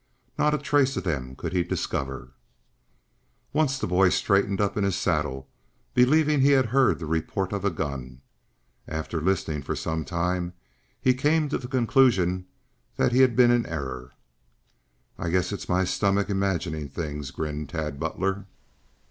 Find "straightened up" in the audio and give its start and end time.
4.09-4.75